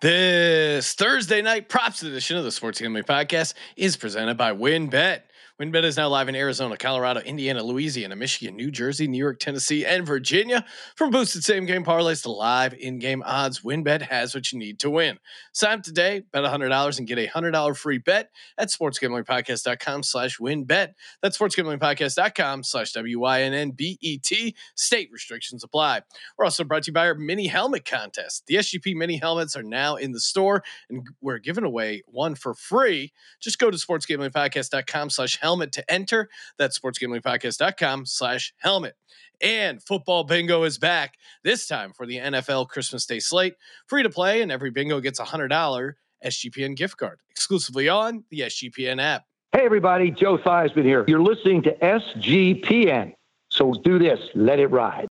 [0.00, 5.22] This Thursday night props edition of the Sports Gambling Podcast is presented by WynnBet.
[5.60, 9.84] WynnBet is now live in Arizona, Colorado, Indiana, Louisiana, Michigan, New Jersey, New York, Tennessee,
[9.84, 10.64] and Virginia.
[10.94, 14.78] From boosted same game parlays to live in game odds, WynnBet has what you need
[14.78, 15.18] to win.
[15.52, 20.92] Sign up today, bet $100 and get a $100 free bet at sportsgamblingpodcast.com slash wynnbet.
[21.22, 24.54] That's sportsgamblingpodcast.com slash W-Y-N-N-B-E-T.
[24.76, 26.02] State restrictions apply.
[26.38, 28.44] We're also brought to you by our mini helmet contest.
[28.46, 32.54] The SGP mini helmets are now in the store, and we're giving away one for
[32.54, 33.12] free.
[33.40, 36.28] Just go to sportsgamblingpodcast.com slash helmet helmet to enter.
[36.58, 38.96] That's sportsgamblingpodcast.com slash helmet.
[39.40, 43.54] And football bingo is back this time for the NFL Christmas Day slate.
[43.86, 48.40] Free to play, and every bingo gets a $100 SGPN gift card exclusively on the
[48.40, 49.24] SGPN app.
[49.52, 51.06] Hey, everybody, Joe Theismann here.
[51.08, 53.14] You're listening to SGPN.
[53.50, 55.08] So do this, let it ride.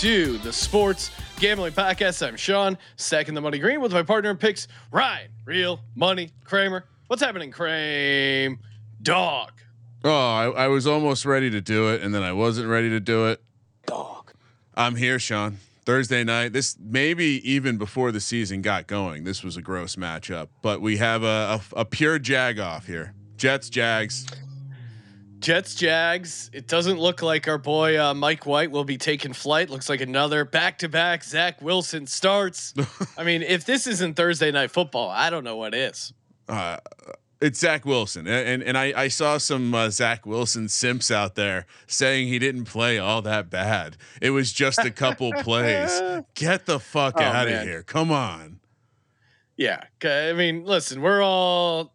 [0.00, 1.10] To the Sports
[1.40, 2.24] Gambling Podcast.
[2.24, 6.84] I'm Sean, stacking the money green with my partner in picks, Ryan, real money Kramer.
[7.08, 8.58] What's happening, Kramer?
[9.02, 9.50] Dog.
[10.04, 13.00] Oh, I, I was almost ready to do it, and then I wasn't ready to
[13.00, 13.42] do it.
[13.86, 14.32] Dog.
[14.76, 15.58] I'm here, Sean.
[15.84, 16.52] Thursday night.
[16.52, 19.24] This maybe even before the season got going.
[19.24, 23.14] This was a gross matchup, but we have a, a, a pure jag off here.
[23.36, 24.26] Jets, Jags.
[25.40, 26.50] Jets, Jags.
[26.52, 29.70] It doesn't look like our boy uh, Mike White will be taking flight.
[29.70, 32.74] Looks like another back-to-back Zach Wilson starts.
[33.18, 36.12] I mean, if this isn't Thursday night football, I don't know what is.
[36.48, 36.78] Uh,
[37.40, 41.66] it's Zach Wilson, and and I, I saw some uh, Zach Wilson simps out there
[41.86, 43.96] saying he didn't play all that bad.
[44.20, 46.00] It was just a couple plays.
[46.34, 47.84] Get the fuck oh, out of here!
[47.84, 48.58] Come on.
[49.56, 51.92] Yeah, I mean, listen, we're all.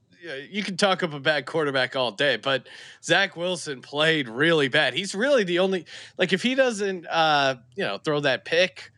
[0.50, 2.68] You can talk up a bad quarterback all day, but
[3.04, 4.94] Zach Wilson played really bad.
[4.94, 5.86] He's really the only
[6.18, 8.94] like if he doesn't, uh, you know, throw that pick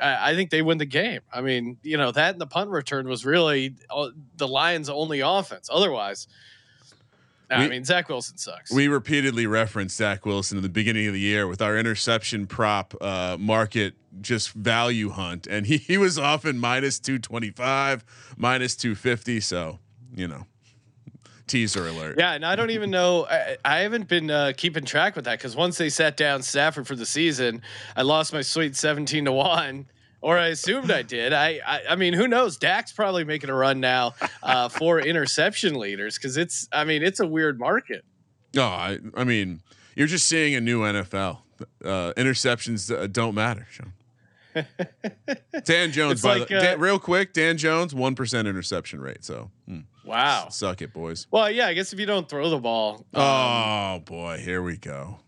[0.00, 1.20] I, think they win the game.
[1.32, 5.20] I mean, you know, that and the punt return was really uh, the Lions' only
[5.20, 5.68] offense.
[5.72, 6.28] Otherwise,
[7.50, 8.72] we, I mean, Zach Wilson sucks.
[8.72, 12.94] We repeatedly referenced Zach Wilson in the beginning of the year with our interception prop
[13.00, 18.04] uh, market just value hunt, and he, he was often minus 225,
[18.36, 19.40] minus 250.
[19.40, 19.78] So,
[20.14, 20.46] you know
[21.46, 22.16] teaser alert.
[22.18, 23.26] Yeah, and I don't even know.
[23.26, 26.86] I, I haven't been uh, keeping track with that because once they sat down Stafford
[26.86, 27.62] for the season,
[27.96, 29.86] I lost my sweet seventeen to one.
[30.22, 31.32] Or I assumed I did.
[31.32, 32.56] I, I, I mean, who knows?
[32.56, 36.68] Dak's probably making a run now uh, for interception leaders because it's.
[36.72, 38.04] I mean, it's a weird market.
[38.54, 39.60] No, oh, I, I mean,
[39.94, 41.40] you're just seeing a new NFL.
[41.84, 43.92] Uh, interceptions uh, don't matter, Sean.
[45.64, 49.24] Dan Jones, by like, the, Dan, uh, real quick, Dan Jones, one percent interception rate.
[49.24, 49.80] So, hmm.
[50.04, 51.26] wow, suck it, boys.
[51.30, 53.06] Well, yeah, I guess if you don't throw the ball.
[53.14, 55.18] Um, oh boy, here we go.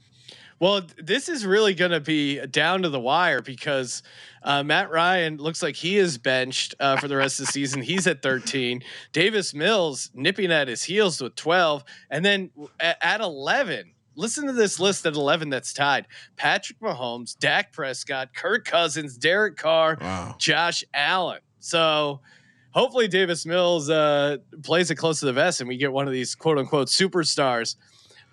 [0.60, 4.02] Well, this is really going to be down to the wire because
[4.42, 7.80] uh, Matt Ryan looks like he is benched uh, for the rest of the season.
[7.80, 8.82] He's at 13.
[9.12, 12.50] Davis Mills nipping at his heels with 12, and then
[12.80, 16.06] at, at 11 listen to this list at 11 that's tied
[16.36, 20.34] Patrick Mahomes, Dak Prescott, Kirk Cousins, Derek Carr, wow.
[20.38, 21.40] Josh Allen.
[21.60, 22.20] So
[22.72, 26.12] hopefully Davis Mills uh, plays it close to the vest and we get one of
[26.12, 27.76] these quote unquote superstars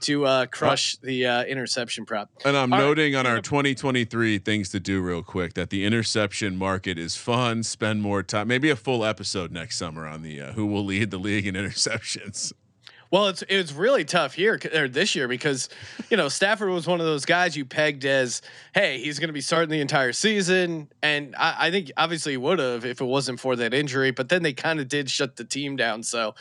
[0.01, 2.29] to uh, crush the uh, interception prop.
[2.43, 3.19] And I'm All noting right.
[3.19, 7.63] on our 2023 things to do real quick that the interception market is fun.
[7.63, 11.11] Spend more time, maybe a full episode next summer on the uh, who will lead
[11.11, 12.51] the league in interceptions.
[13.15, 15.69] Well, it's it's really tough here or this year because
[16.09, 18.41] you know Stafford was one of those guys you pegged as,
[18.73, 22.37] hey, he's going to be starting the entire season, and I, I think obviously he
[22.37, 24.11] would have if it wasn't for that injury.
[24.11, 26.35] But then they kind of did shut the team down, so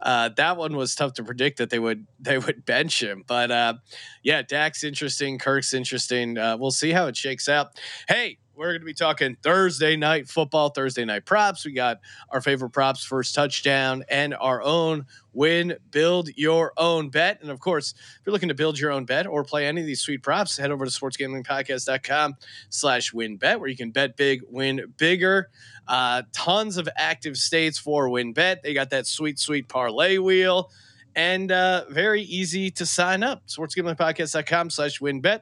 [0.00, 3.24] uh, that one was tough to predict that they would they would bench him.
[3.26, 3.74] But uh,
[4.22, 6.38] yeah, Dak's interesting, Kirk's interesting.
[6.38, 7.72] Uh, we'll see how it shakes out.
[8.06, 11.64] Hey, we're going to be talking Thursday night football, Thursday night props.
[11.64, 17.40] We got our favorite props, first touchdown, and our own win, build your own bet.
[17.40, 19.86] And of course, if you're looking to build your own bet or play any of
[19.86, 22.34] these sweet props, head over to sportsgamblingpodcast.com
[22.68, 25.48] slash wynnbet, where you can bet big, win bigger.
[25.88, 28.60] Uh, tons of active states for WynnBet.
[28.60, 30.70] They got that sweet, sweet parlay wheel.
[31.16, 33.46] And uh, very easy to sign up.
[33.48, 35.40] SportsGamblingPodcast.com slash WynnBet.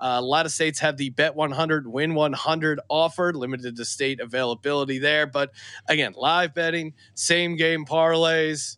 [0.00, 4.20] Uh, a lot of states have the Bet 100 Win 100 offer, limited to state
[4.20, 5.26] availability there.
[5.26, 5.50] But
[5.88, 8.76] again, live betting, same game parlays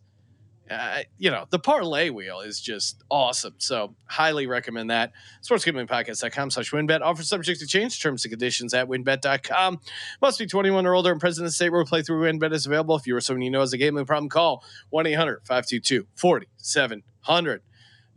[0.71, 3.55] uh, you know, the parlay wheel is just awesome.
[3.57, 5.11] So highly recommend that.
[5.43, 7.01] SportsGamblingPodcast.com slash wynnbet.
[7.01, 8.01] Offer subject to change.
[8.01, 9.81] Terms and conditions at wynnbet.com.
[10.21, 12.95] Must be 21 or older and present in the state where playthrough WynnBet is available.
[12.95, 14.63] If you or someone you know has a gambling problem, call
[14.93, 17.59] 1-800-522-4700.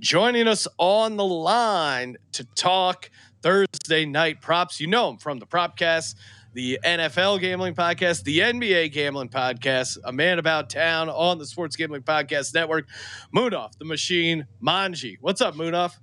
[0.01, 3.11] Joining us on the line to talk
[3.43, 4.81] Thursday night props.
[4.81, 6.15] You know him from the Propcast
[6.55, 11.75] the NFL Gambling Podcast, the NBA Gambling Podcast, a man about town on the Sports
[11.75, 12.87] Gambling Podcast Network.
[13.35, 15.17] Munaf, the machine, Manji.
[15.21, 15.99] What's up, Munaf?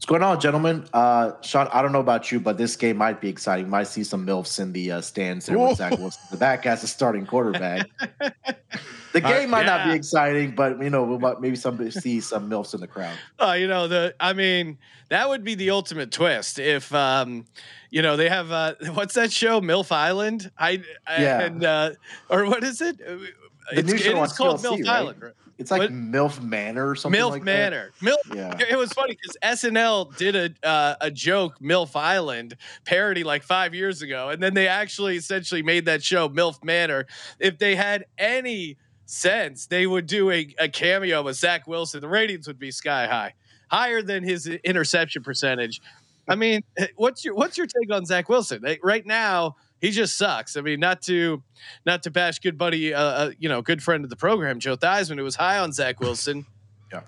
[0.00, 0.86] What's going on, gentlemen?
[0.94, 3.68] Uh, Sean, I don't know about you, but this game might be exciting.
[3.68, 6.22] Might see some MILFs in the uh, stands there with Zach Wilson.
[6.30, 7.86] The back as a starting quarterback.
[9.12, 9.76] the game uh, might yeah.
[9.76, 12.86] not be exciting, but you know, we might maybe some see some MILFs in the
[12.86, 13.14] crowd.
[13.38, 14.78] Uh, you know, the I mean,
[15.10, 17.44] that would be the ultimate twist if um,
[17.90, 19.60] you know, they have uh what's that show?
[19.60, 20.50] MILF Island?
[20.56, 21.40] I, I yeah.
[21.42, 21.90] and uh
[22.30, 22.96] or what is it?
[22.96, 23.28] The
[23.72, 24.88] it's, new show it's called MILF right?
[24.88, 25.32] Island, right?
[25.60, 25.92] It's like what?
[25.92, 27.20] MILF Manor or something.
[27.20, 27.92] MILF like Manor.
[28.00, 28.10] That.
[28.10, 28.34] MILF.
[28.34, 28.66] Yeah.
[28.70, 33.74] It was funny because SNL did a uh, a joke MILF Island parody like five
[33.74, 37.06] years ago, and then they actually essentially made that show MILF Manor.
[37.38, 42.00] If they had any sense, they would do a, a cameo with Zach Wilson.
[42.00, 43.34] The ratings would be sky high,
[43.70, 45.82] higher than his interception percentage.
[46.26, 46.62] I mean,
[46.96, 49.56] what's your what's your take on Zach Wilson right now?
[49.80, 50.56] He just sucks.
[50.56, 51.42] I mean, not to
[51.86, 54.76] not to bash good buddy, uh, uh, you know, good friend of the program, Joe
[54.76, 56.46] Theismann, who was high on Zach Wilson.
[56.92, 57.00] yeah.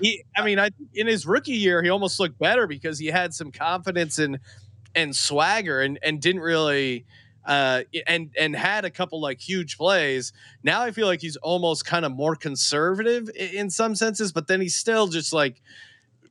[0.00, 3.34] He, I mean, I in his rookie year, he almost looked better because he had
[3.34, 4.38] some confidence and
[4.94, 7.04] and swagger, and and didn't really.
[7.44, 10.32] Uh, and and had a couple like huge plays.
[10.64, 14.60] Now I feel like he's almost kind of more conservative in some senses, but then
[14.60, 15.62] he's still just like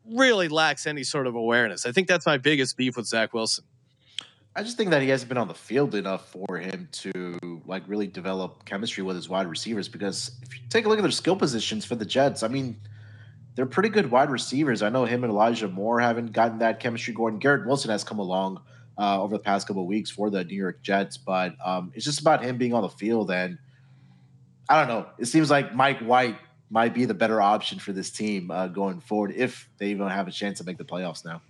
[0.06, 1.86] really lacks any sort of awareness.
[1.86, 3.64] I think that's my biggest beef with Zach Wilson.
[4.58, 7.84] I just think that he hasn't been on the field enough for him to like
[7.88, 9.90] really develop chemistry with his wide receivers.
[9.90, 12.80] Because if you take a look at their skill positions for the Jets, I mean,
[13.56, 14.82] they're pretty good wide receivers.
[14.82, 17.40] I know him and Elijah Moore haven't gotten that chemistry going.
[17.40, 18.62] Garrett Wilson has come along
[18.98, 22.06] uh, over the past couple of weeks for the New York Jets, but um, it's
[22.06, 23.32] just about him being on the field.
[23.32, 23.58] And
[24.70, 25.10] I don't know.
[25.18, 26.38] It seems like Mike White
[26.70, 30.30] might be the better option for this team uh, going forward if they even have
[30.30, 31.42] a chance to make the playoffs now.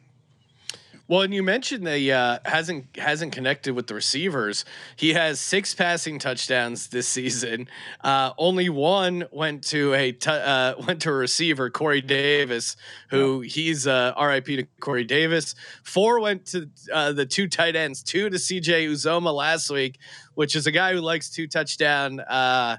[1.08, 4.66] Well, and you mentioned that uh, hasn't hasn't connected with the receivers.
[4.96, 7.68] He has six passing touchdowns this season.
[8.04, 12.76] Uh, only one went to a t- uh, went to a receiver, Corey Davis,
[13.12, 13.50] who yeah.
[13.50, 15.54] he's uh, RIP to Corey Davis.
[15.84, 20.00] Four went to uh, the two tight ends, two to CJ Uzomah last week,
[20.34, 22.78] which is a guy who likes two touchdown uh,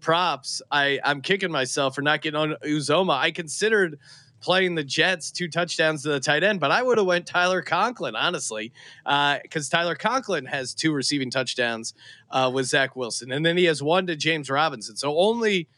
[0.00, 0.62] props.
[0.72, 3.18] I I'm kicking myself for not getting on Uzomah.
[3.18, 4.00] I considered
[4.40, 7.62] playing the Jets two touchdowns to the tight end, but I would have went Tyler
[7.62, 8.72] Conklin honestly,
[9.04, 11.94] because uh, Tyler Conklin has two receiving touchdowns
[12.30, 14.96] uh, with Zach Wilson, and then he has one to James Robinson.
[14.96, 15.68] So only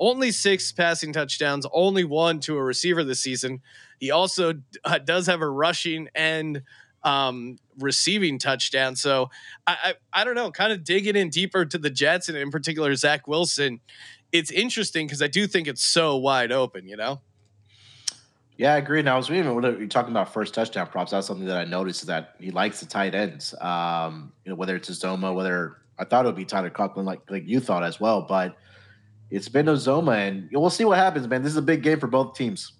[0.00, 3.60] only six passing touchdowns, only one to a receiver this season.
[3.98, 4.54] He also
[4.84, 6.62] uh, does have a rushing and
[7.02, 8.96] um, receiving touchdown.
[8.96, 9.30] So
[9.66, 12.50] I, I, I don't know, kind of digging in deeper to the Jets and in
[12.50, 13.80] particular Zach Wilson.
[14.30, 17.20] It's interesting because I do think it's so wide open, you know.
[18.58, 18.98] Yeah, I agree.
[18.98, 21.64] And I was even when you're talking about first touchdown props, that's something that I
[21.64, 23.54] noticed is that he likes the tight ends.
[23.60, 27.20] Um, you know, whether it's Uzomah, whether I thought it would be Tyler Conklin, like
[27.30, 28.56] like you thought as well, but
[29.30, 31.42] it's been Uzomah, and we'll see what happens, man.
[31.42, 32.72] This is a big game for both teams.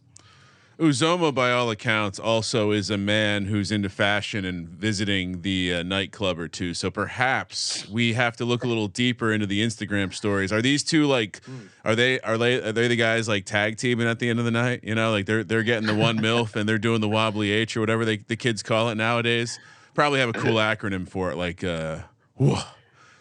[0.79, 5.83] Uzomah, by all accounts, also is a man who's into fashion and visiting the uh,
[5.83, 6.73] nightclub or two.
[6.73, 10.53] So perhaps we have to look a little deeper into the Instagram stories.
[10.53, 11.41] Are these two like?
[11.85, 14.45] Are they are they are they the guys like tag teaming at the end of
[14.45, 14.85] the night?
[14.85, 17.77] You know, like they're they're getting the one milf and they're doing the wobbly H
[17.77, 19.59] or whatever they the kids call it nowadays.
[19.95, 21.99] Probably have a cool acronym for it, like uh,
[22.35, 22.61] whoa,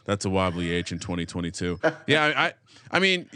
[0.06, 1.80] that's a wobbly H in 2022.
[2.06, 2.54] Yeah, I I,
[2.92, 3.28] I mean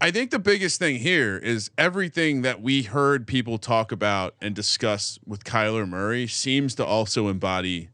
[0.00, 4.54] I think the biggest thing here is everything that we heard people talk about and
[4.54, 7.88] discuss with Kyler Murray seems to also embody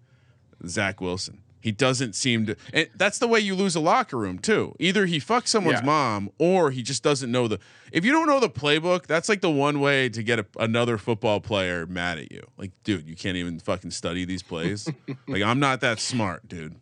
[0.67, 1.43] Zach Wilson.
[1.61, 4.75] He doesn't seem to, and that's the way you lose a locker room too.
[4.81, 5.87] Either he fucks someone's yeah.
[5.87, 7.61] mom, or he just doesn't know the.
[7.93, 10.99] If you don't know the playbook, that's like the one way to get a, another
[10.99, 12.45] football player mad at you.
[12.59, 14.89] Like, dude, you can't even fucking study these plays.
[15.29, 16.75] like, I'm not that smart, dude.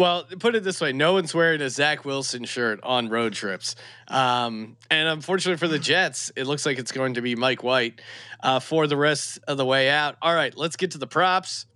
[0.00, 3.76] Well, put it this way: no one's wearing a Zach Wilson shirt on road trips,
[4.08, 8.00] um, and unfortunately for the Jets, it looks like it's going to be Mike White
[8.42, 10.16] uh, for the rest of the way out.
[10.22, 11.66] All right, let's get to the props.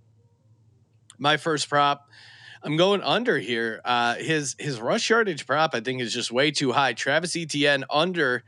[1.19, 2.09] My first prop,
[2.63, 3.83] I'm going under here.
[3.85, 6.95] Uh, his his rush yardage prop, I think, is just way too high.
[6.95, 8.43] Travis Etienne under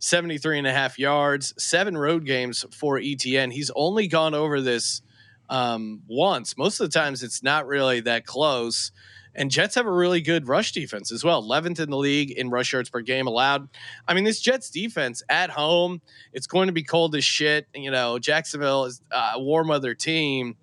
[0.00, 3.52] 73 and a half yards, seven road games for Etienne.
[3.52, 5.00] He's only gone over this
[5.48, 6.56] um, once.
[6.56, 8.92] Most of the times it's not really that close.
[9.36, 11.42] And Jets have a really good rush defense as well.
[11.42, 13.68] 11th in the league in rush yards per game allowed.
[14.06, 16.00] I mean, this Jets defense at home,
[16.32, 17.66] it's going to be cold as shit.
[17.74, 20.56] You know, Jacksonville is a warm weather team.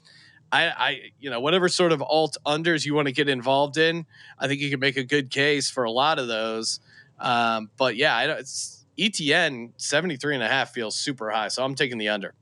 [0.54, 4.06] I, I, you know, whatever sort of alt unders you want to get involved in,
[4.38, 6.80] I think you can make a good case for a lot of those.
[7.20, 11.48] Um, but yeah, I don't, it's Etienne 73 and a half feels super high.
[11.48, 12.34] So I'm taking the under.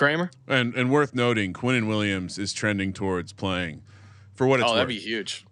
[0.00, 0.30] Kramer?
[0.48, 3.82] And and worth noting, Quinnen Williams is trending towards playing
[4.32, 4.76] for what it's oh, worth.
[4.76, 5.44] that'd be huge.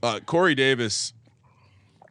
[0.00, 1.12] uh, Corey Davis,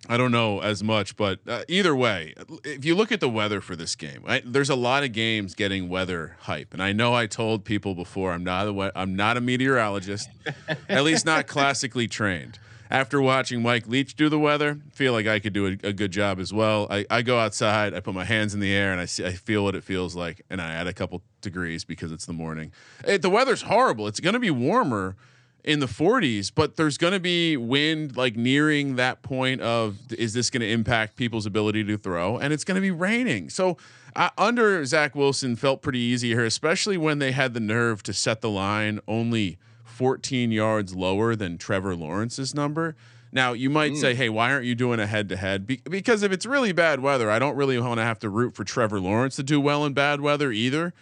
[0.09, 2.33] I don't know as much, but uh, either way,
[2.65, 5.55] if you look at the weather for this game, I, there's a lot of games
[5.55, 9.37] getting weather hype, and I know I told people before I'm not a I'm not
[9.37, 10.27] a meteorologist,
[10.89, 12.59] at least not classically trained.
[12.91, 16.11] After watching Mike Leach do the weather, feel like I could do a, a good
[16.11, 16.87] job as well.
[16.89, 19.33] I, I go outside, I put my hands in the air, and I see I
[19.33, 22.71] feel what it feels like, and I add a couple degrees because it's the morning.
[23.05, 24.07] It, the weather's horrible.
[24.07, 25.15] It's going to be warmer
[25.63, 30.33] in the 40s, but there's going to be wind like nearing that point of is
[30.33, 32.37] this going to impact people's ability to throw?
[32.37, 33.49] And it's going to be raining.
[33.49, 33.77] So
[34.15, 38.13] uh, under Zach Wilson felt pretty easy here, especially when they had the nerve to
[38.13, 39.59] set the line only
[39.99, 42.95] 14 yards lower than Trevor Lawrence's number.
[43.33, 46.45] Now you might say, "Hey, why aren't you doing a head-to-head?" Be- because if it's
[46.45, 49.43] really bad weather, I don't really want to have to root for Trevor Lawrence to
[49.43, 50.93] do well in bad weather either.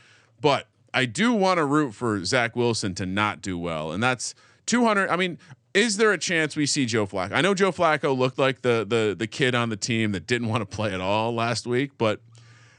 [0.41, 4.33] But I do want to root for Zach Wilson to not do well, and that's
[4.65, 5.09] 200.
[5.09, 5.37] I mean,
[5.75, 7.33] is there a chance we see Joe Flacco?
[7.33, 10.47] I know Joe Flacco looked like the the the kid on the team that didn't
[10.47, 12.19] want to play at all last week, but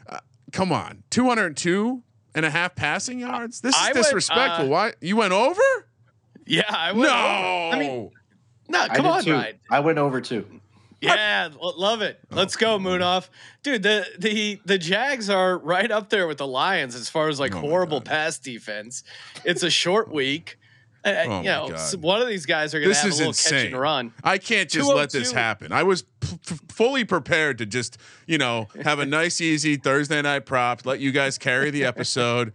[0.09, 0.19] uh,
[0.51, 2.03] come on, 202
[2.35, 3.61] and a half passing yards.
[3.63, 4.67] This is I disrespectful.
[4.67, 5.63] uh, Why you went over?
[6.49, 7.03] Yeah, I would.
[7.03, 7.11] No,
[7.73, 8.11] I mean,
[8.69, 9.33] no, come did on, too.
[9.35, 9.57] Ryan.
[9.71, 10.47] I went over too.
[11.01, 12.19] Yeah, lo- love it.
[12.31, 13.29] Let's go, Munaf.
[13.63, 17.39] Dude, the the the Jags are right up there with the Lions as far as
[17.39, 19.05] like Oh horrible pass defense.
[19.45, 20.59] It's a short week.
[21.05, 22.03] Uh, Oh you know, God.
[22.03, 24.13] one of these guys are going to have a is little catch and run.
[24.25, 25.71] I can't just let this happen.
[25.71, 30.21] I was p- f- fully prepared to just, you know, have a nice, easy Thursday
[30.23, 32.53] night prop, let you guys carry the episode.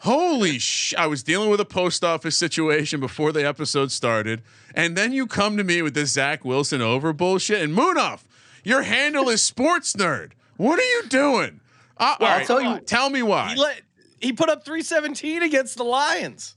[0.00, 0.94] Holy sh!
[0.96, 4.42] I was dealing with a post office situation before the episode started,
[4.74, 7.62] and then you come to me with this Zach Wilson over bullshit.
[7.62, 8.20] And Munaf,
[8.62, 10.32] your handle is sports nerd.
[10.58, 11.60] What are you doing?
[11.96, 13.54] Uh, all I'll tell you- Tell me why.
[13.54, 13.80] He let
[14.20, 16.56] he put up 317 against the Lions.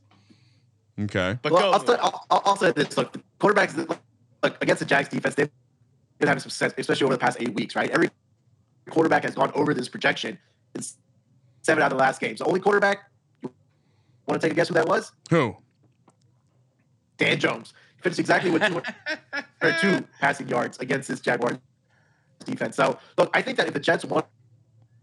[1.02, 1.38] okay.
[1.42, 1.72] But Well, go.
[1.72, 5.50] I'll, say, I'll, I'll I'll say this: look, quarterbacks look, against the Jags defense, they've
[6.20, 7.76] been having some success, especially over the past eight weeks.
[7.76, 8.10] Right, every
[8.90, 10.38] quarterback has gone over this projection
[10.76, 10.98] It's
[11.62, 12.40] seven out of the last games.
[12.40, 13.06] The only quarterback.
[14.30, 15.12] Want to take a guess who that was?
[15.32, 15.58] Who?
[17.18, 21.58] Dan Jones finished exactly with 202 passing yards against this Jaguars
[22.46, 22.76] defense.
[22.76, 24.28] So, look, I think that if the Jets want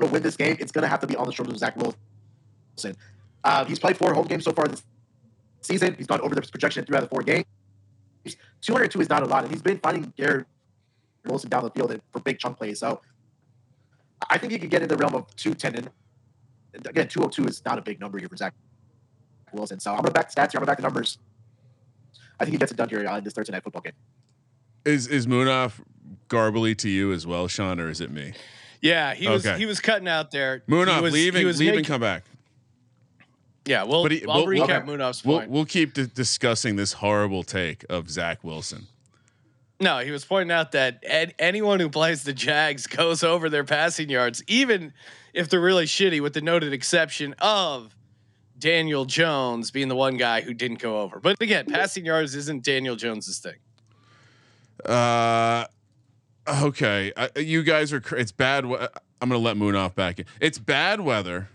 [0.00, 1.76] to win this game, it's going to have to be on the shoulders of Zach
[1.76, 2.96] Wilson.
[3.42, 4.84] Uh, he's played four home games so far this
[5.60, 5.96] season.
[5.98, 7.46] He's gone over the projection in three out of four games.
[8.60, 10.46] 202 is not a lot, and he's been finding Garrett
[11.24, 12.78] Wilson down the field for big chunk plays.
[12.78, 13.00] So,
[14.30, 15.90] I think he could get in the realm of 210.
[16.74, 18.54] And again, 202 is not a big number here for Zach
[19.56, 19.80] Wilson.
[19.80, 20.60] So, I'm going to back the stats here.
[20.60, 21.18] I'm going to back the numbers.
[22.38, 23.92] I think he gets it done here uh, in this Thursday night football game.
[24.84, 25.80] Is is Munaf
[26.28, 28.34] garbly to you as well, Sean, or is it me?
[28.82, 30.62] yeah, he was he was cutting out there.
[30.66, 32.22] He Munaf, was- leave he was leave and making- come back.
[33.64, 36.92] Yeah, we'll, But he- I'll we'll- we'll- recap Munaf's We'll we'll keep di- discussing this
[36.92, 38.86] horrible take of Zach Wilson.
[39.80, 43.64] No, he was pointing out that ed- anyone who plays the Jags goes over their
[43.64, 44.92] passing yards, even
[45.34, 47.95] if they're really shitty, with the noted exception of
[48.58, 51.20] Daniel Jones being the one guy who didn't go over.
[51.20, 53.56] But again, passing yards isn't Daniel Jones's thing.
[54.84, 55.66] Uh,
[56.48, 58.02] okay, I, you guys are.
[58.16, 58.64] It's bad.
[58.64, 60.26] I'm gonna let Munaf back in.
[60.40, 61.48] It's bad weather.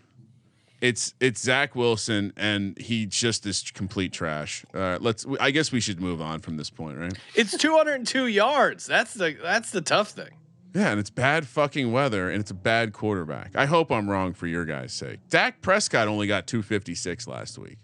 [0.81, 4.65] It's it's Zach Wilson, and he just is complete trash.
[4.73, 5.25] Uh, let's.
[5.39, 7.13] I guess we should move on from this point, right?
[7.35, 8.87] It's 202 yards.
[8.87, 10.31] That's the that's the tough thing.
[10.73, 13.55] Yeah, and it's bad fucking weather, and it's a bad quarterback.
[13.55, 15.19] I hope I'm wrong for your guys' sake.
[15.29, 17.77] Dak Prescott only got 256 last week,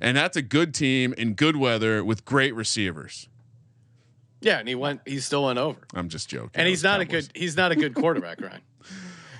[0.00, 3.28] and that's a good team in good weather with great receivers.
[4.40, 5.02] Yeah, and he went.
[5.04, 5.80] He still went over.
[5.94, 6.50] I'm just joking.
[6.54, 7.28] And he's not a good.
[7.34, 8.62] He's not a good quarterback, Ryan.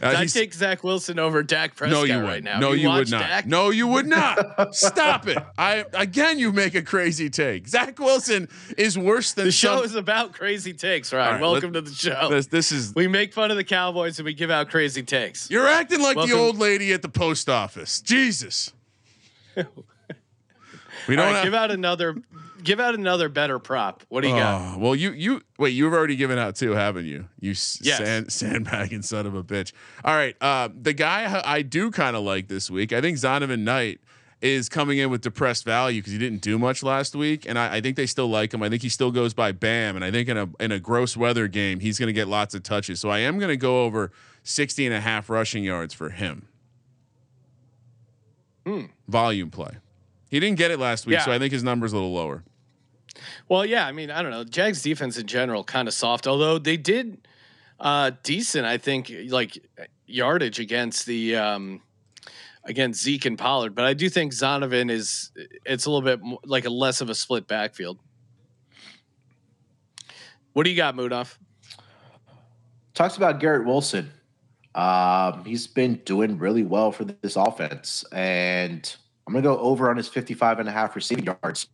[0.03, 2.45] Uh, I take Zach Wilson over Dak Prescott no, you right would.
[2.45, 2.59] now.
[2.59, 3.21] No, you, would not.
[3.21, 3.47] Dak?
[3.47, 4.75] No, you would not.
[4.75, 5.37] Stop it.
[5.59, 7.69] I again, you make a crazy take.
[7.69, 11.33] Zach Wilson is worse than The show some- is about crazy takes, Ryan.
[11.33, 12.29] Right, Welcome to the show.
[12.31, 12.95] This, this is.
[12.95, 15.51] we make fun of the Cowboys and we give out crazy takes.
[15.51, 18.01] You're acting like Welcome- the old lady at the post office.
[18.01, 18.73] Jesus.
[21.09, 22.15] We don't right, have, give out another
[22.63, 24.03] give out another better prop.
[24.09, 24.75] What do you got?
[24.77, 25.71] Oh, well, you you wait.
[25.71, 27.27] You've already given out two, haven't you?
[27.41, 27.79] You Yes.
[27.81, 29.73] sand, sandbagging son of a bitch.
[30.05, 32.93] All right, uh, the guy I do kind of like this week.
[32.93, 34.01] I think Zonovan Knight
[34.41, 37.77] is coming in with depressed value because he didn't do much last week, and I,
[37.77, 38.63] I think they still like him.
[38.63, 41.17] I think he still goes by Bam, and I think in a in a gross
[41.17, 43.01] weather game he's going to get lots of touches.
[43.01, 44.13] So I am going to go over
[44.43, 46.47] 60 and a half rushing yards for him.
[48.67, 48.87] Hmm.
[49.09, 49.73] Volume play.
[50.31, 51.25] He didn't get it last week, Yeah.
[51.25, 52.45] so I think his number's a little lower.
[53.49, 54.45] Well, yeah, I mean, I don't know.
[54.45, 57.27] Jags defense in general kind of soft, although they did
[57.79, 59.59] uh decent, I think, like
[60.07, 61.83] yardage against the um
[62.65, 65.31] against Zeke and Pollard, but I do think Zonovan is
[65.65, 67.99] it's a little bit mo- like a less of a split backfield.
[70.53, 71.37] What do you got, Munaf?
[72.95, 74.11] Talks about Garrett Wilson.
[74.75, 78.95] Um, he's been doing really well for this offense, and
[79.27, 81.69] I'm gonna go over on his 55 and a half receiving yards.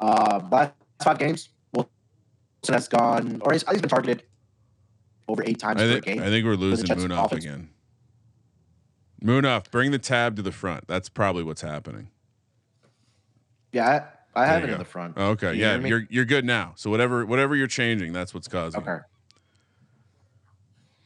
[0.00, 1.90] Uh, last five games, Wilson
[2.68, 4.22] has gone, or he's, he's been targeted
[5.28, 6.20] over eight times I per think, game.
[6.22, 7.44] I think we're losing Munaf offense.
[7.44, 7.68] again.
[9.22, 10.86] Munaf, bring the tab to the front.
[10.88, 12.08] That's probably what's happening.
[13.72, 15.14] yeah, I, I have it you in the front.
[15.18, 15.88] Oh, okay, You yeah, hear me?
[15.90, 16.72] you're you're good now.
[16.76, 18.80] So whatever whatever you're changing, that's what's causing.
[18.80, 18.88] it.
[18.88, 19.02] Okay.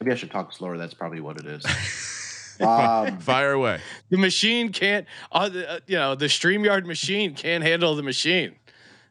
[0.01, 0.79] Maybe I should talk slower.
[0.79, 1.65] That's probably what it is.
[2.61, 3.81] um, Fire away.
[4.11, 8.55] The machine can't, uh, uh, you know, the StreamYard machine can't handle the machine.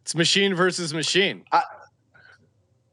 [0.04, 1.46] It's machine versus machine.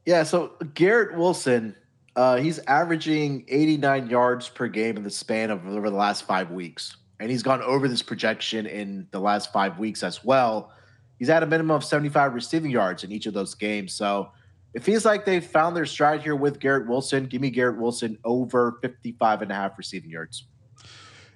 [0.05, 1.75] Yeah, so Garrett Wilson,
[2.15, 6.51] uh, he's averaging 89 yards per game in the span of over the last five
[6.51, 6.95] weeks.
[7.19, 10.71] And he's gone over this projection in the last five weeks as well.
[11.19, 13.91] He's had a minimum of 75 receiving yards in each of those games.
[13.91, 14.31] So
[14.73, 17.25] it feels like they've found their stride here with Garrett Wilson.
[17.25, 20.45] Give me Garrett Wilson over 55 and a half receiving yards.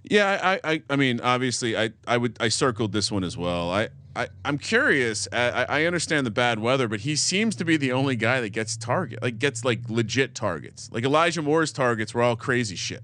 [0.10, 3.72] Yeah, I, I, I mean, obviously, I, I would, I circled this one as well.
[3.72, 5.28] I, I, I'm curious.
[5.34, 8.50] I, I understand the bad weather, but he seems to be the only guy that
[8.50, 10.90] gets target, like gets like legit targets.
[10.92, 13.04] Like Elijah Moore's targets were all crazy shit.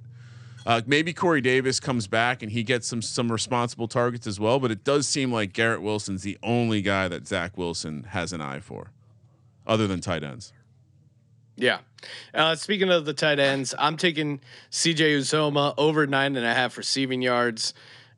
[0.65, 4.60] Uh, maybe Corey Davis comes back and he gets some some responsible targets as well,
[4.60, 8.41] but it does seem like Garrett Wilson's the only guy that Zach Wilson has an
[8.41, 8.91] eye for,
[9.65, 10.53] other than tight ends.
[11.55, 11.79] Yeah.
[12.33, 16.77] Uh, speaking of the tight ends, I'm taking CJ Uzomah over nine and a half
[16.77, 17.74] receiving yards.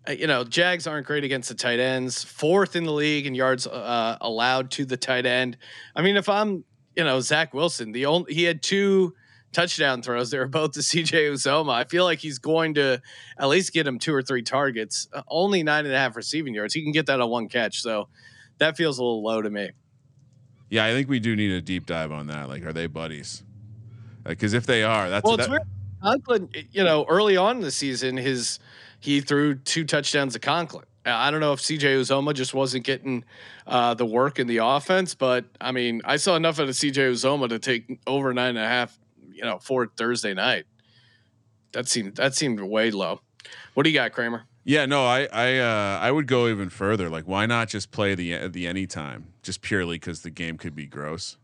[0.08, 3.36] Uh, you know, Jags aren't great against the tight ends, fourth in the league in
[3.36, 5.58] yards uh, allowed to the tight end.
[5.96, 6.63] I mean, if I'm,
[6.96, 9.13] you know, Zach Wilson, the only he had two
[9.54, 10.32] touchdown throws.
[10.32, 11.74] They were both to CJ Uzomah.
[11.74, 13.02] I feel like he's going to
[13.38, 15.08] at least get him two or three targets.
[15.13, 16.74] Uh, only nine and a half receiving yards.
[16.74, 17.82] He can get that on one catch.
[17.82, 18.10] So
[18.58, 19.72] that feels a little low to me.
[20.69, 22.50] Yeah, I think we do need a deep dive on that.
[22.50, 23.43] Like, are they buddies?
[24.23, 25.63] Because if they are, that's Well, that, it's weird.
[26.01, 28.59] Conklin, you know, early on in the season, his
[28.99, 30.86] he threw two touchdowns to Conklin.
[31.05, 33.25] Uh, I don't know if CJ Uzomah just wasn't getting
[33.67, 37.12] uh, the work in the offense, but I mean, I saw enough of the CJ
[37.12, 38.97] Uzomah to take over nine and a half,
[39.31, 40.65] you know, for Thursday night.
[41.73, 43.21] That seemed that seemed way low.
[43.73, 44.43] What do you got, Kramer?
[44.63, 47.09] Yeah, no, I I uh, I would go even further.
[47.09, 50.86] Like, why not just play the the anytime, just purely because the game could be
[50.86, 51.38] gross.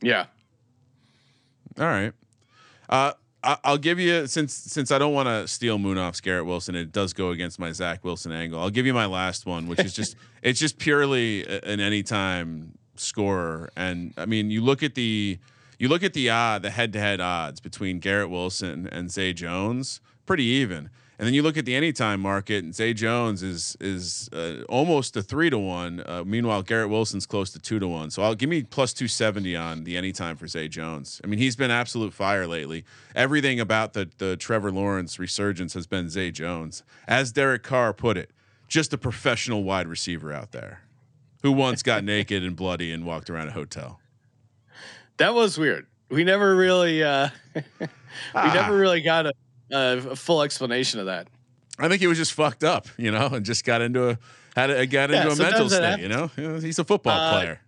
[0.00, 0.26] Yeah,
[1.78, 2.12] All right,
[2.88, 3.12] uh,
[3.42, 6.74] I, I'll give you since since I don't want to steal Munaf's Garrett Wilson.
[6.74, 8.60] It does go against my Zach Wilson angle.
[8.60, 13.70] I'll give you my last one, which is just it's just purely an anytime scorer.
[13.76, 15.38] And I mean, you look at the
[15.78, 19.32] you look at the odd the head to head odds between Garrett Wilson and Zay
[19.32, 20.90] Jones, pretty even.
[21.18, 25.16] And then you look at the anytime market, and Zay Jones is is uh, almost
[25.16, 26.00] a three to one.
[26.06, 28.10] Uh, meanwhile, Garrett Wilson's close to two to one.
[28.10, 31.20] So I'll give me plus two seventy on the anytime for Zay Jones.
[31.24, 32.84] I mean, he's been absolute fire lately.
[33.16, 38.16] Everything about the the Trevor Lawrence resurgence has been Zay Jones, as Derek Carr put
[38.16, 38.30] it,
[38.68, 40.82] just a professional wide receiver out there,
[41.42, 43.98] who once got naked and bloody and walked around a hotel.
[45.16, 45.86] that was weird.
[46.10, 47.62] We never really uh, we
[48.36, 48.52] Ah.
[48.54, 49.32] never really got a,
[49.70, 51.28] a full explanation of that.
[51.78, 54.18] I think he was just fucked up, you know, and just got into a
[54.56, 56.00] had a, got Yeah, into a mental state.
[56.00, 56.26] You know,
[56.58, 57.60] he's a football Uh, player.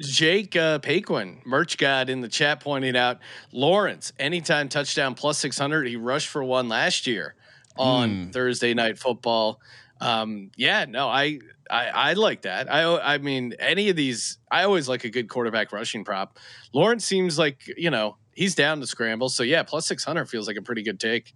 [0.00, 3.18] Jake uh, Paquin, merch god in the chat, pointed out
[3.52, 5.86] Lawrence anytime touchdown plus six hundred.
[5.86, 7.34] He rushed for one last year
[7.76, 8.30] on Hmm.
[8.30, 9.60] Thursday night football.
[10.00, 11.38] Um, yeah, no, I,
[11.70, 12.72] I I like that.
[12.72, 16.38] I I mean, any of these, I always like a good quarterback rushing prop.
[16.72, 20.46] Lawrence seems like you know he's down to scramble, so yeah, plus six hundred feels
[20.46, 21.34] like a pretty good take.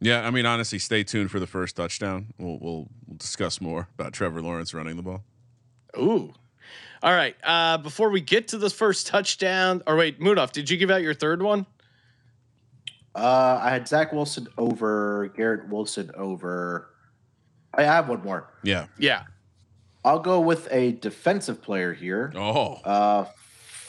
[0.00, 2.32] Yeah, I mean, honestly, stay tuned for the first touchdown.
[2.38, 5.22] We'll we'll, we'll discuss more about Trevor Lawrence running the ball.
[5.96, 6.32] Ooh.
[7.02, 7.36] All right.
[7.42, 11.02] Uh, before we get to the first touchdown, or wait, Munaf, did you give out
[11.02, 11.66] your third one?
[13.14, 16.88] Uh, I had Zach Wilson over, Garrett Wilson over.
[17.74, 18.48] I have one more.
[18.62, 19.24] Yeah, Yeah.
[20.04, 22.32] I'll go with a defensive player here.
[22.34, 23.26] Oh, Uh,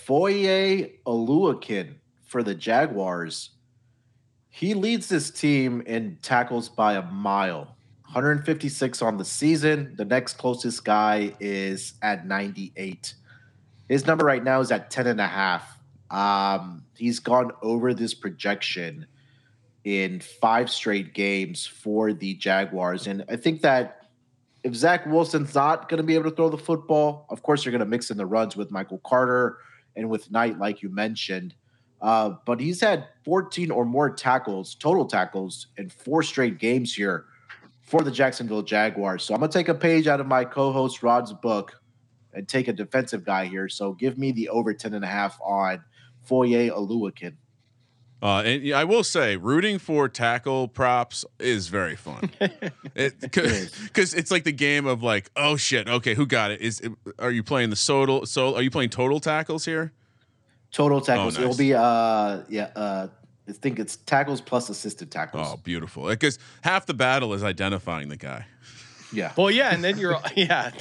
[0.05, 3.51] Foye Oluokun for the Jaguars.
[4.49, 7.75] He leads this team in tackles by a mile.
[8.05, 9.93] 156 on the season.
[9.95, 13.15] The next closest guy is at 98.
[13.87, 15.79] His number right now is at 10 and a half.
[16.11, 19.07] Um, he's gone over this projection
[19.83, 23.07] in five straight games for the Jaguars.
[23.07, 24.07] And I think that
[24.63, 27.71] if Zach Wilson's not going to be able to throw the football, of course, you're
[27.71, 29.57] going to mix in the runs with Michael Carter
[29.95, 31.55] and with Knight, like you mentioned.
[32.01, 37.25] Uh, but he's had 14 or more tackles, total tackles, in four straight games here
[37.81, 39.23] for the Jacksonville Jaguars.
[39.23, 41.79] So I'm going to take a page out of my co host Rod's book
[42.33, 43.69] and take a defensive guy here.
[43.69, 45.83] So give me the over 10 and a half on
[46.23, 47.35] Foye Oluokun.
[48.23, 52.31] Uh, and I will say, rooting for tackle props is very fun.
[52.93, 56.61] Because it's like the game of like, oh shit, okay, who got it?
[56.61, 58.27] Is it, are you playing the total?
[58.27, 59.91] So are you playing total tackles here?
[60.71, 61.35] Total tackles.
[61.35, 61.43] nice.
[61.43, 63.07] It'll be uh yeah uh
[63.47, 65.47] I think it's tackles plus assisted tackles.
[65.49, 66.07] Oh, beautiful.
[66.07, 68.45] Because half the battle is identifying the guy.
[69.13, 69.31] Yeah.
[69.37, 70.71] Well, yeah, and then you're yeah,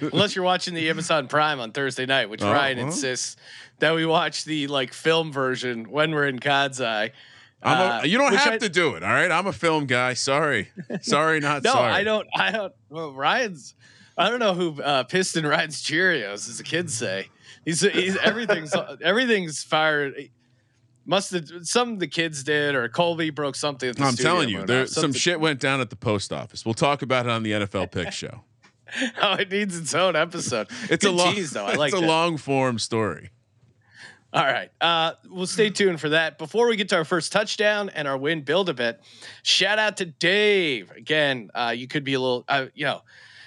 [0.00, 2.86] unless you're watching the Amazon Prime on Thursday night, which Oh, Ryan well.
[2.86, 3.36] insists
[3.80, 7.12] that we watch the like film version when we're in God's Eye.
[7.62, 9.02] I'm a, Uh, you don't have I- to do it.
[9.02, 9.30] All right.
[9.30, 10.14] I'm a film guy.
[10.14, 10.68] Sorry.
[11.00, 11.88] Sorry, not No, sorry.
[11.92, 12.28] No, I don't.
[12.36, 12.72] I don't.
[12.90, 13.74] Well, Ryan's.
[14.16, 17.28] I don't know who uh, pissed in Ryan's Cheerios, as the kids say.
[17.64, 20.30] He's, he's everything's everything's fired.
[21.06, 23.90] Must have some of the kids did, or Colby broke something.
[23.90, 26.64] At the I'm telling you, there some shit went down at the post office.
[26.64, 28.42] We'll talk about it on the NFL Pick Show.
[29.20, 30.68] Oh, it needs its own episode.
[30.90, 31.66] It's Good a long, tease, though.
[31.66, 32.06] I like it's a that.
[32.06, 33.30] long form story.
[34.32, 34.70] All right.
[34.80, 36.38] Uh, we'll stay tuned for that.
[36.38, 39.00] Before we get to our first touchdown and our win build a bit,
[39.44, 40.90] shout out to Dave.
[40.90, 43.02] Again, uh, you could be a little, uh, you know,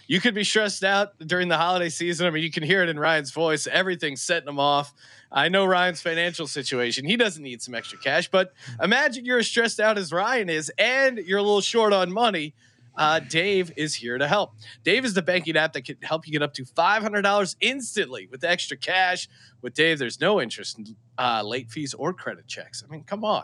[0.08, 2.26] you could be stressed out during the holiday season.
[2.26, 3.67] I mean, you can hear it in Ryan's voice.
[3.67, 4.93] Everything's setting him off.
[5.32, 7.06] I know Ryan's financial situation.
[7.06, 10.72] He doesn't need some extra cash, but imagine you're as stressed out as Ryan is
[10.78, 12.54] and you're a little short on money.
[12.96, 14.54] Uh, Dave is here to help.
[14.84, 18.44] Dave is the banking app that can help you get up to $500 instantly with
[18.44, 19.30] extra cash.
[19.62, 22.84] With Dave, there's no interest in uh, late fees or credit checks.
[22.84, 23.44] I mean, come on.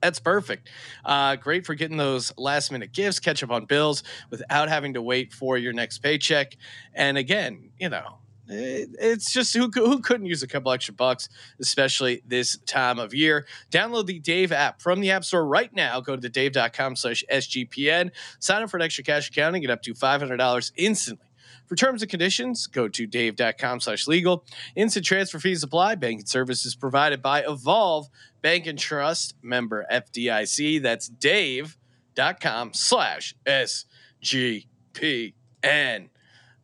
[0.00, 0.68] That's perfect.
[1.04, 5.02] Uh, great for getting those last minute gifts, catch up on bills without having to
[5.02, 6.56] wait for your next paycheck.
[6.92, 8.18] And again, you know,
[8.50, 11.28] Eh, it's just who, who couldn't use a couple extra bucks,
[11.60, 13.46] especially this time of year.
[13.70, 16.00] Download the Dave app from the App Store right now.
[16.00, 18.10] Go to the dave.com slash SGPN.
[18.38, 21.26] Sign up for an extra cash account and get up to $500 instantly.
[21.66, 24.44] For terms and conditions, go to dave.com slash legal.
[24.76, 25.94] Instant transfer fees apply.
[25.94, 28.10] Banking services provided by Evolve
[28.42, 30.82] Bank and Trust, member FDIC.
[30.82, 34.64] That's dave.com slash SGPN.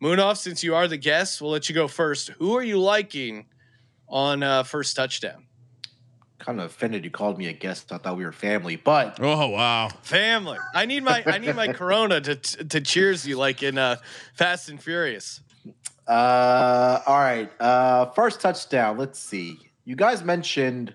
[0.03, 2.31] Munaf, since you are the guest, we'll let you go first.
[2.39, 3.47] Who are you liking
[4.09, 5.47] on uh, first touchdown?
[6.39, 7.93] Kind of offended you called me a guest.
[7.93, 9.89] I thought we were family, but Oh wow.
[10.03, 10.59] Family.
[10.75, 13.97] I need my I need my Corona to to cheers you like in uh,
[14.35, 15.41] Fast and Furious.
[16.09, 17.51] Uh, all right.
[17.61, 18.97] Uh, first touchdown.
[18.97, 19.59] Let's see.
[19.85, 20.95] You guys mentioned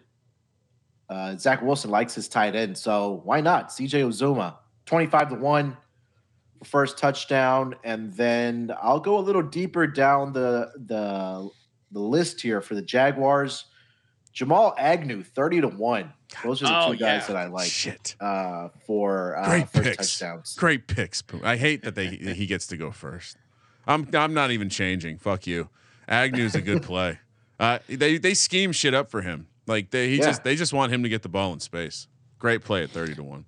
[1.10, 3.70] uh, Zach Wilson likes his tight end, so why not?
[3.70, 4.56] CJ Uzomah,
[4.88, 5.85] twenty-five to one for
[6.66, 11.50] first touchdown, and then I'll go a little deeper down the the
[11.92, 13.66] the list here for the Jaguars.
[14.34, 16.12] Jamal Agnew, thirty to one.
[16.44, 17.28] Those are the Oh, two guys yeah.
[17.28, 18.16] that I like Shit.
[18.20, 19.98] uh, for uh, Great first picks.
[20.20, 20.56] touchdowns.
[20.56, 21.24] Great picks.
[21.44, 23.38] I hate that they he gets to go first.
[23.88, 25.20] I'm I'm not even changing.
[25.20, 25.70] Fuck you.
[26.10, 27.20] Agnew's a good play.
[27.58, 29.48] Uh, they they scheme shit up for him.
[29.66, 30.26] Like they he Yeah.
[30.26, 32.10] just they just want him to get the ball in space.
[32.38, 33.46] Great play at thirty to one.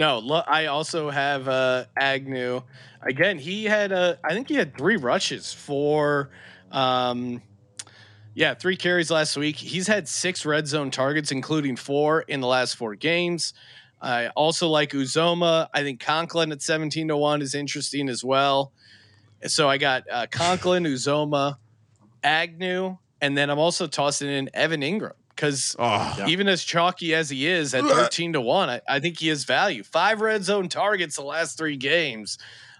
[0.00, 2.62] No, I also have uh, Agnew.
[3.02, 6.30] Again, he had uh, I think he had three rushes for,
[6.72, 7.42] um,
[8.32, 9.56] yeah, three carries last week.
[9.56, 13.52] He's had six red zone targets, including four in the last four games.
[14.00, 15.68] I also like Uzomah.
[15.74, 18.72] I think Conklin at seventeen to one is interesting as well.
[19.48, 21.56] So I got uh, Conklin, Uzomah,
[22.24, 26.26] Agnew, and then I'm also tossing in Evan Engram because Oh, Yeah.
[26.26, 29.44] even as chalky as he is at 13 to 1, I, I think he has
[29.44, 29.82] value.
[29.82, 32.36] Five red zone targets the last three games.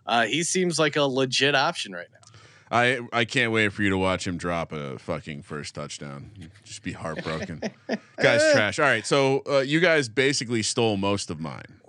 [0.07, 2.17] Uh, he seems like a legit option right now.
[2.73, 6.31] I I can't wait for you to watch him drop a fucking first touchdown.
[6.65, 7.61] Just be heartbroken.
[8.17, 8.79] guys, trash.
[8.79, 11.80] All right, so uh, you guys basically stole most of mine.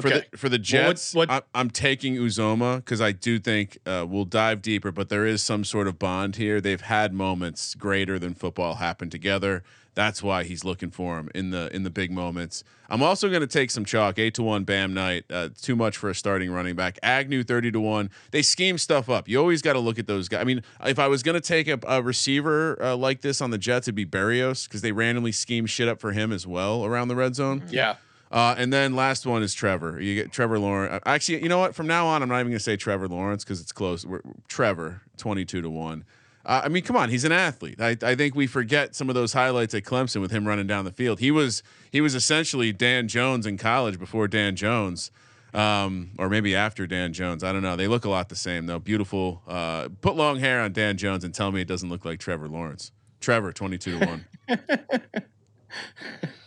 [0.00, 3.38] For the for the Well, what- Jets, what- I, I'm taking Uzomah because I do
[3.38, 6.60] think uh, we'll dive deeper, but there is some sort of bond here.
[6.60, 9.62] They've had moments greater than football happen together.
[9.94, 12.62] That's why he's looking for him in the in the big moments.
[12.88, 14.62] I'm also going to take some chalk, eight to one.
[14.62, 16.98] Bam Knight, uh, too much for a starting running back.
[17.02, 18.10] Agnew, thirty to one.
[18.30, 19.28] They scheme stuff up.
[19.28, 20.40] You always got to look at those guys.
[20.40, 23.50] I mean, if I was going to take a, a receiver uh, like this on
[23.50, 26.84] the Jets, it'd be Berrios because they randomly scheme shit up for him as well
[26.84, 27.64] around the red zone.
[27.68, 27.96] Yeah.
[28.30, 30.00] Uh, and then last one is Trevor.
[30.00, 31.02] You get Trevor Lawrence.
[31.06, 31.74] Actually, you know what?
[31.74, 34.04] From now on, I'm not even going to say Trevor Lawrence because it's close.
[34.04, 36.04] We're, Trevor, 22 to one.
[36.44, 37.80] Uh, I mean, come on, he's an athlete.
[37.80, 40.84] I, I think we forget some of those highlights at Clemson with him running down
[40.84, 41.20] the field.
[41.20, 45.10] He was he was essentially Dan Jones in college before Dan Jones,
[45.52, 47.44] um, or maybe after Dan Jones.
[47.44, 47.76] I don't know.
[47.76, 48.78] They look a lot the same though.
[48.78, 49.42] Beautiful.
[49.46, 52.48] Uh, put long hair on Dan Jones and tell me it doesn't look like Trevor
[52.48, 52.92] Lawrence.
[53.20, 54.26] Trevor, 22 to one.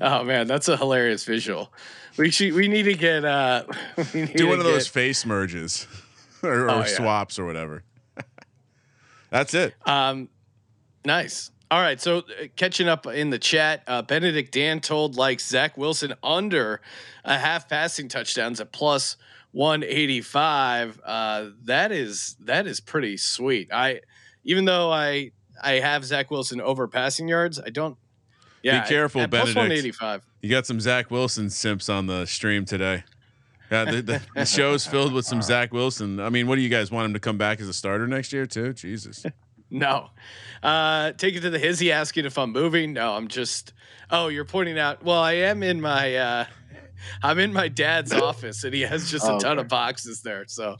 [0.00, 1.72] Oh man, that's a hilarious visual.
[2.16, 3.64] We should we need to get uh
[4.14, 5.86] we need Do to one of those get, face merges
[6.42, 6.84] or, or Oh, yeah.
[6.84, 7.82] swaps or whatever.
[9.30, 9.74] That's it.
[9.86, 10.28] Um,
[11.04, 11.50] nice.
[11.70, 12.22] All right, so uh,
[12.56, 16.80] catching up in the chat, uh, Benedict Dan told like Zach Wilson under
[17.24, 19.16] a half passing touchdowns at plus
[19.50, 21.00] one eighty five.
[21.04, 23.72] Uh, that is that is pretty sweet.
[23.72, 24.00] I
[24.44, 27.96] even though I I have Zach Wilson over passing yards, I don't.
[28.64, 29.72] Yeah, careful, at, at Benedict.
[29.72, 30.24] eighty five.
[30.40, 33.04] You got some Zach Wilson simps on the stream today.
[33.70, 36.20] Yeah, the, the, the show's filled with some Zach Wilson.
[36.20, 38.32] I mean, what do you guys want him to come back as a starter next
[38.32, 38.72] year too?
[38.72, 39.24] Jesus.
[39.70, 40.10] No.
[40.62, 42.92] Uh, take it to the hizzy asking if I'm moving.
[42.92, 43.72] No, I'm just.
[44.08, 45.02] Oh, you're pointing out.
[45.02, 46.14] Well, I am in my.
[46.14, 46.44] Uh,
[47.24, 49.62] I'm in my dad's office, and he has just a Oh, ton okay.
[49.62, 50.44] of boxes there.
[50.46, 50.76] So,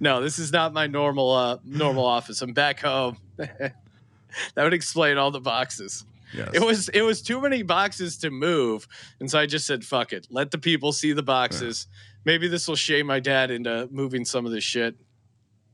[0.00, 2.42] no, this is not my normal uh, normal office.
[2.42, 3.18] I'm back home.
[3.36, 3.74] that
[4.56, 6.04] would explain all the boxes.
[6.32, 6.50] Yes.
[6.54, 8.86] It was it was too many boxes to move,
[9.20, 11.86] and so I just said, "Fuck it, let the people see the boxes."
[12.24, 14.96] Maybe this will shame my dad into moving some of this shit.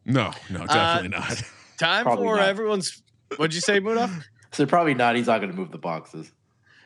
[0.04, 1.42] no, no, definitely Uh, not.
[1.78, 2.48] Time Probably for not.
[2.48, 3.02] everyone's.
[3.36, 4.10] What'd you say, Muda?
[4.52, 5.14] So probably not.
[5.14, 6.32] He's not going to move the boxes.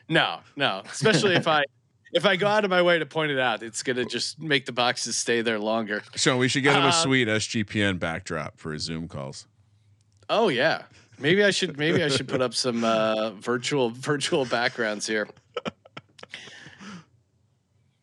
[0.07, 0.83] No, no.
[0.85, 1.63] Especially if I
[2.13, 4.67] if I go out of my way to point it out, it's gonna just make
[4.67, 6.03] the boxes stay there longer.
[6.15, 9.47] So we should get him a uh, sweet SGPN backdrop for his Zoom calls.
[10.29, 10.83] Oh yeah.
[11.19, 15.27] Maybe I should maybe I should put up some uh, virtual virtual backgrounds here.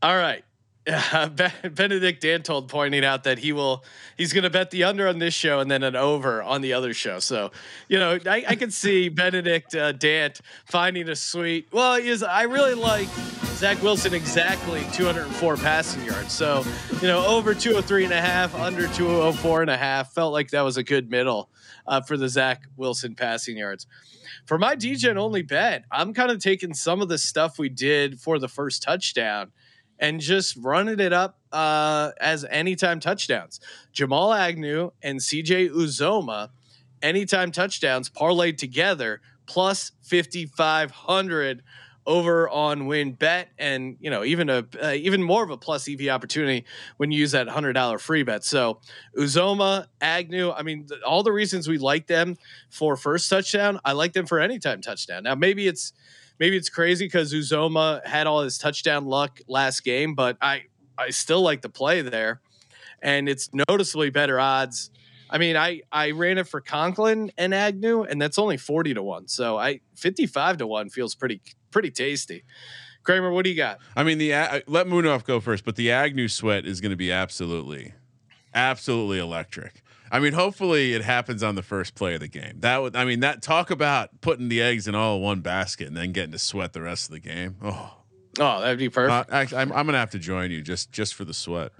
[0.02, 0.44] All right.
[0.84, 3.84] Uh, Benedict Dantold pointing out that he will
[4.16, 6.72] he's going to bet the under on this show and then an over on the
[6.72, 7.20] other show.
[7.20, 7.52] So,
[7.86, 11.68] you know, I, I can see Benedict uh, Dant finding a sweet.
[11.70, 13.06] Well, is I really like
[13.54, 16.32] Zach Wilson exactly 204 passing yards.
[16.32, 16.64] So,
[17.00, 20.12] you know, over 203 and a half, under 204 and a half.
[20.12, 21.48] Felt like that was a good middle
[21.86, 23.86] uh, for the Zach Wilson passing yards.
[24.46, 28.20] For my DGen only bet, I'm kind of taking some of the stuff we did
[28.20, 29.52] for the first touchdown
[29.98, 33.60] and just running it up uh, as anytime touchdowns.
[33.92, 36.50] Jamal Agnew and CJ Uzomah,
[37.00, 41.62] anytime touchdowns parlayed together, plus 5,500
[42.06, 46.08] over on WynnBet and you know even a uh, even more of a plus EV
[46.08, 46.64] opportunity
[46.96, 48.44] when you use that hundred dollar free bet.
[48.44, 48.80] So
[49.16, 52.36] Uzomah, Agnew, I mean th- all the reasons we like them
[52.70, 55.22] for first touchdown, I like them for anytime touchdown.
[55.22, 55.92] Now maybe it's
[56.40, 60.64] maybe it's crazy because Uzomah had all his touchdown luck last game, but I
[60.98, 62.40] I still like the play there,
[63.00, 64.90] and it's noticeably better odds.
[65.30, 69.02] I mean, I I ran it for Conklin and Agnew, and that's only forty to
[69.02, 69.28] one.
[69.28, 71.40] So I fifty five to one feels pretty
[71.72, 72.44] pretty tasty.
[73.02, 73.78] Kramer, what do you got?
[73.96, 76.96] I mean, the uh, let Munaf go first, but the Agnew sweat is going to
[76.96, 77.94] be absolutely,
[78.54, 79.82] absolutely electric.
[80.12, 82.60] I mean, hopefully it happens on the first play of the game.
[82.60, 85.96] That would, I mean, that talk about putting the eggs in all one basket and
[85.96, 87.56] then getting to sweat the rest of the game.
[87.62, 87.96] Oh,
[88.38, 89.32] Oh, that'd be uh, perfect.
[89.32, 91.72] actually, I'm, I'm gonna have to join you just just for the sweat.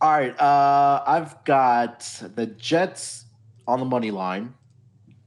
[0.00, 0.38] All right.
[0.38, 2.00] Uh, I've got
[2.34, 3.24] the Jets
[3.66, 4.54] on the money line.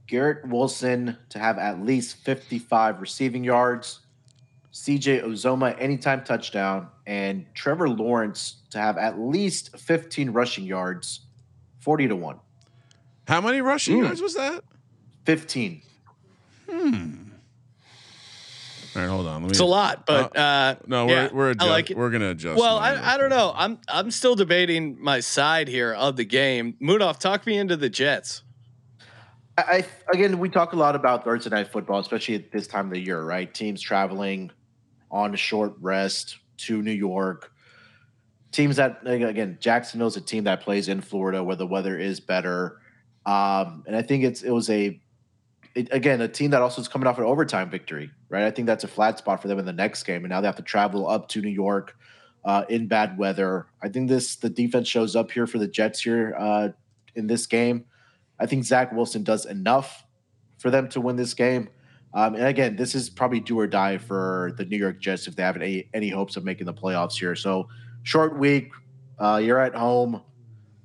[0.10, 4.00] Garrett Wilson to have at least 55 receiving yards.
[4.74, 6.88] CJ Uzomah anytime touchdown.
[7.06, 11.22] And Trevor Lawrence to have at least 15 rushing yards.
[11.80, 12.40] 40 to 1.
[13.28, 14.06] How many rushing Hmm.
[14.06, 14.64] yards was that?
[15.26, 15.84] 15.
[16.68, 17.14] Hmm.
[18.96, 19.34] All right, hold on.
[19.34, 19.50] Let me.
[19.52, 22.60] it's a lot, but uh, No, we're we're adjust, like we're gonna adjust.
[22.60, 23.54] Well, I, I don't know.
[23.56, 26.76] I'm I'm still debating my side here of the game.
[26.82, 28.42] Munaf, talk me into the Jets.
[29.68, 32.92] I, again, we talk a lot about Thursday night football, especially at this time of
[32.92, 33.54] the year, right?
[33.54, 34.52] Teams traveling
[35.12, 37.52] on a short rest to New York.
[38.52, 42.80] Teams that again, Jacksonville's a team that plays in Florida where the weather is better,
[43.26, 45.00] um, and I think it's it was a
[45.76, 48.44] it, again, a team that also is coming off an overtime victory, right?
[48.44, 50.48] I think that's a flat spot for them in the next game, and now they
[50.48, 51.96] have to travel up to New York
[52.44, 53.68] uh, in bad weather.
[53.84, 56.70] I think this the defense shows up here for the Jets here uh,
[57.16, 57.86] in this game.
[58.40, 60.06] I think Zach Wilson does enough
[60.58, 61.70] for them to win this game.
[62.14, 65.36] Um, and again, this is probably do or die for the New York Jets if
[65.36, 67.36] they have any any hopes of making the playoffs here.
[67.36, 67.68] So
[68.04, 68.72] short week,
[69.20, 70.22] uh, you're at home.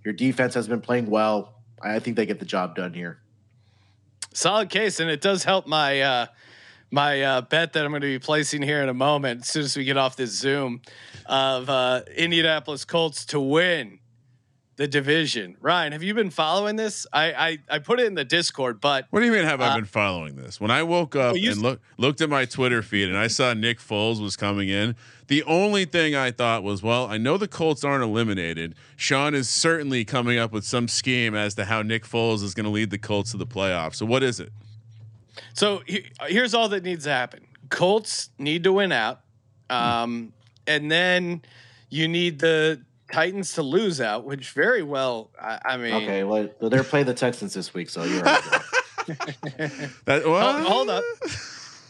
[0.04, 1.62] Your defense has been playing well.
[1.82, 3.20] I think they get the job done here.
[4.34, 6.26] Solid case, and it does help my uh,
[6.90, 9.42] my uh, bet that I'm going to be placing here in a moment.
[9.42, 10.82] As soon as we get off this Zoom,
[11.26, 13.98] of uh, Indianapolis Colts to win
[14.76, 15.56] the division.
[15.60, 17.06] Ryan, have you been following this?
[17.12, 19.44] I I, I put it in the Discord, but what do you mean?
[19.44, 20.60] Have uh, I been following this?
[20.60, 23.54] When I woke up well, and look, looked at my Twitter feed and I saw
[23.54, 24.96] Nick Foles was coming in,
[25.28, 28.74] the only thing I thought was, well, I know the Colts aren't eliminated.
[28.96, 32.64] Sean is certainly coming up with some scheme as to how Nick Foles is going
[32.64, 33.96] to lead the Colts to the playoffs.
[33.96, 34.52] So what is it?
[35.54, 39.20] So he, here's all that needs to happen: Colts need to win out,
[39.70, 40.32] um,
[40.66, 41.42] and then
[41.90, 42.80] you need the
[43.14, 45.30] Titans to lose out, which very well.
[45.40, 48.42] I, I mean, okay, well they're playing the Texans this week, so you're right.
[50.06, 51.04] that, hold, hold up.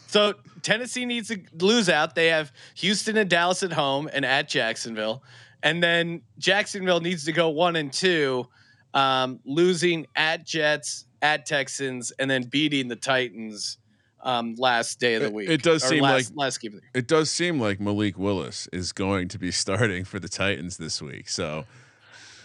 [0.07, 2.13] So Tennessee needs to lose out.
[2.13, 5.23] They have Houston and Dallas at home and at Jacksonville,
[5.63, 8.47] and then Jacksonville needs to go one and two,
[8.93, 13.79] um, losing at Jets, at Texans, and then beating the Titans
[14.25, 15.47] um, last day of the week.
[15.47, 16.81] It, it does seem last, like last game.
[16.93, 21.01] It does seem like Malik Willis is going to be starting for the Titans this
[21.01, 21.29] week.
[21.29, 21.65] So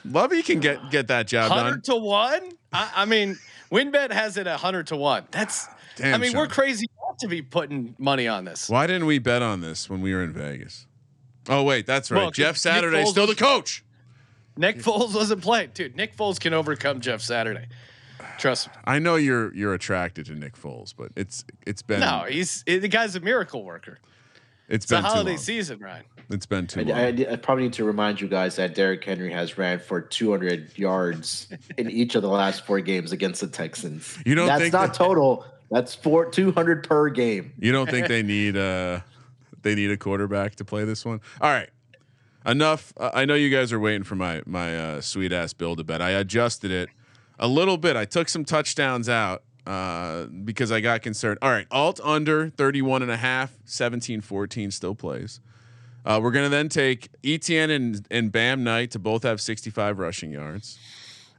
[0.05, 1.97] Lovey can get get that job hundred done.
[1.97, 2.53] to one.
[2.73, 3.39] I, I mean,
[3.73, 5.25] WynnBet has it a hundred to one.
[5.33, 5.67] That's.
[5.97, 6.39] Damn, I mean, Sean.
[6.43, 8.71] we're crazy not to be putting money on this.
[8.71, 10.87] Why didn't we bet on this when we were in Vegas?
[11.49, 12.19] Oh wait, that's right.
[12.19, 13.83] Well, 'cause Jeff Saturday Foles still the coach.
[14.57, 15.97] Nick Foles wasn't playing, dude.
[15.97, 17.67] Nick Foles can overcome Jeff Saturday.
[18.41, 18.75] Trust me.
[18.85, 22.89] I know you're you're attracted to Nick Foles, but it's it's been No, he's the
[22.89, 23.99] guy's a miracle worker.
[24.69, 25.39] it's It's the been too holiday long.
[25.39, 26.05] season, Ryan.
[26.31, 26.99] It's been too I, long.
[27.01, 30.79] I, I probably need to remind you guys that Derrick Henry has ran for 200
[30.79, 34.17] yards in each of the last four games against the Texans.
[34.25, 35.45] You don't That's think not that- total.
[35.71, 37.53] That's four 200 per game.
[37.59, 39.01] You don't think they need uh
[39.63, 41.21] they need a quarterback to play this one?
[41.41, 41.69] All right.
[42.47, 42.95] Enough.
[42.97, 45.85] Uh, I know you guys are waiting for my my uh, sweet ass build a
[45.85, 46.01] bet.
[46.01, 46.89] I adjusted it
[47.41, 47.97] a little bit.
[47.97, 51.39] I took some touchdowns out uh, because I got concerned.
[51.43, 55.41] All right, alt under 31 and a half, 17-14 still plays.
[56.05, 60.31] Uh, we're gonna then take Etienne and and Bam Knight to both have 65 rushing
[60.33, 60.79] yards,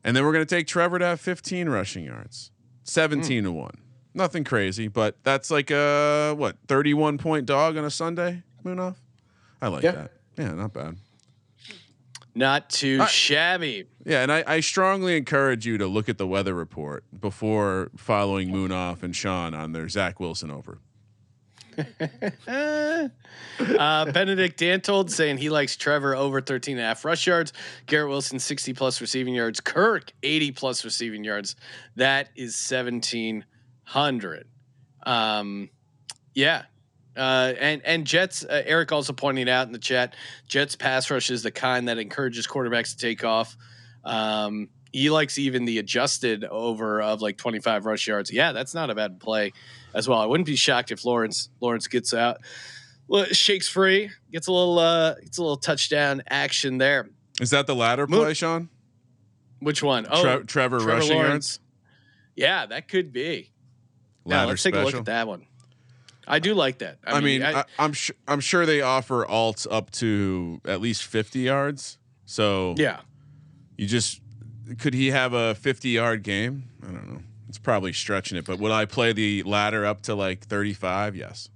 [0.04, 2.52] and then we're gonna take Trevor to have 15 rushing yards,
[2.84, 3.78] 17 to one.
[4.14, 8.44] Nothing crazy, but that's like a what 31 point dog on a Sunday.
[8.64, 8.98] Munaf.
[9.62, 9.92] I like Yeah.
[9.94, 10.12] that.
[10.38, 10.98] Yeah, not bad.
[12.34, 13.86] Not too I- shabby.
[14.06, 18.50] Yeah, and I, I strongly encourage you to look at the weather report before following
[18.50, 20.80] Munaf and Sean on their Zach Wilson over.
[23.60, 27.54] Uh, Benedict Dantold saying he likes Trevor over 13 and a half rush yards.
[27.86, 29.60] Garrett Wilson 60 plus receiving yards.
[29.60, 31.56] Kirk 80 plus receiving yards.
[31.96, 34.48] That is 1700.
[35.04, 35.70] Um,
[36.34, 36.64] yeah.
[37.16, 38.44] Uh, and and Jets.
[38.44, 40.16] Uh, Eric also pointing out in the chat,
[40.48, 43.58] Jets pass rush is the kind that encourages quarterbacks to take off.
[44.04, 48.32] Um, he likes even the adjusted over of like 25 rush yards.
[48.32, 49.54] Yeah, that's not a bad play
[49.94, 50.20] as well.
[50.20, 52.38] I wouldn't be shocked if Lawrence Lawrence gets out,
[53.32, 57.10] shakes free, gets a little uh, gets a little touchdown action there.
[57.40, 58.70] Is that the latter Mo- play, Sean?
[59.60, 60.08] Which one?
[60.10, 61.60] Oh, Tre- Trevor, rushing yards.
[62.36, 63.52] Yeah, that could be.
[64.26, 65.46] Now let's take a look at that one.
[66.28, 67.00] I do like that.
[67.04, 71.04] I, mean, I- I, I'm sure I'm sure they offer alts up to at least
[71.06, 71.98] 50 yards.
[72.26, 73.02] So yeah.
[73.78, 74.22] you just
[74.80, 76.70] could he have a 50 yard game?
[76.82, 77.22] I don't know.
[77.50, 81.16] It's probably stretching it, but would I play the ladder up to like 35?
[81.16, 81.50] Yes.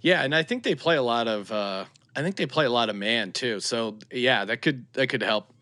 [0.00, 1.52] Yeah, and I think they play a lot of.
[1.52, 1.84] Uh,
[2.16, 3.60] I think they play a lot of man too.
[3.60, 5.52] So yeah, that could that could help.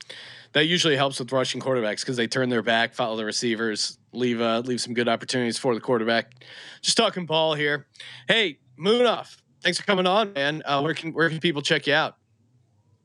[0.54, 4.40] That usually helps with rushing quarterbacks because they turn their back, follow the receivers, leave
[4.40, 6.32] uh, leave some good opportunities for the quarterback.
[6.80, 7.86] Just talking ball here.
[8.28, 10.62] Hey, Munaf, thanks for coming on, man.
[10.64, 12.16] Uh, where can where can people check you out?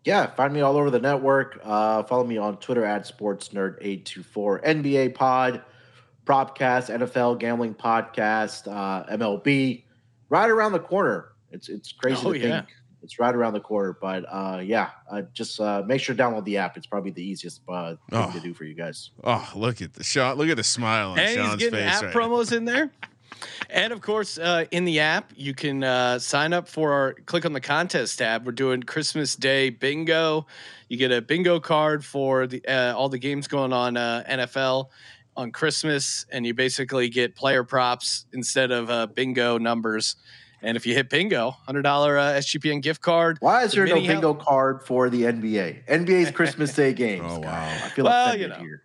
[0.05, 1.59] Yeah, find me all over the network.
[1.63, 5.61] Uh, follow me on Twitter at SportsNerd824, NBA Pod,
[6.25, 9.83] Propcast, NFL Gambling Podcast, uh, MLB.
[10.29, 11.29] Right around the corner.
[11.51, 12.61] It's it's crazy Oh, to yeah.
[12.61, 12.73] think
[13.03, 13.95] it's right around the corner.
[13.99, 16.77] But uh, yeah, uh, just uh, make sure to download the app.
[16.77, 18.31] It's probably the easiest uh, thing Oh.
[18.31, 19.11] to do for you guys.
[19.23, 20.37] Oh, look at the shot.
[20.37, 21.91] Look at the smile on and he's getting face.
[21.91, 22.19] app right now.
[22.21, 22.91] promos in there.
[23.69, 27.45] And of course, uh, in the app, you can uh, sign up for our click
[27.45, 28.45] on the contest tab.
[28.45, 30.47] We're doing Christmas Day bingo.
[30.87, 34.89] You get a bingo card for the uh, all the games going on uh, NFL,
[35.35, 40.15] on Christmas, and you basically get player props instead of uh, bingo numbers.
[40.63, 43.37] And if you hit bingo, hundred dollar uh, SGPN gift card.
[43.41, 45.85] Why is The there no mini hel- bingo card for the NBA?
[45.87, 47.25] NBA's Christmas Day games.
[47.27, 47.67] Oh, wow.
[47.83, 48.59] I feel Well, offended you know.
[48.59, 48.81] here.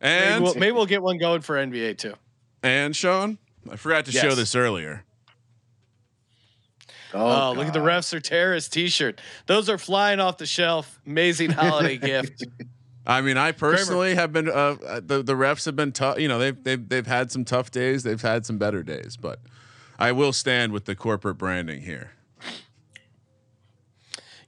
[0.00, 2.14] Maybe And we'll, maybe we'll get one going for NBA too.
[2.62, 3.36] and Sean,
[3.70, 5.04] I forgot to show this earlier.
[7.12, 9.20] Oh, look at the refs are terrorist T-shirt.
[9.46, 11.00] Those are flying off the shelf.
[11.06, 12.44] Amazing holiday gift.
[13.06, 14.52] I mean, I personally have been uh,
[14.86, 16.20] uh, the the refs have been tough.
[16.20, 18.04] You know, they've they've they've had some tough days.
[18.04, 19.40] They've had some better days, but
[20.00, 22.12] I will stand with the corporate branding here.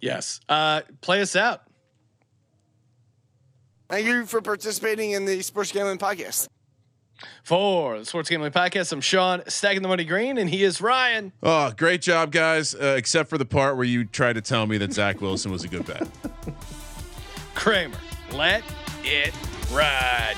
[0.00, 0.40] Yes.
[0.48, 1.62] Uh, play us out.
[3.88, 6.48] Thank you for participating in the Sports Gambling Podcast.
[7.44, 11.32] For the Sports Gambling Podcast, I'm Sean, stacking the money green, and he is Ryan.
[11.42, 12.74] Oh, great job, guys!
[12.74, 15.62] Uh, except for the part where you tried to tell me that Zach Wilson was
[15.62, 16.08] a good bet.
[17.54, 17.98] Kramer.
[18.32, 18.64] Let
[19.04, 19.34] it
[19.70, 20.34] ride.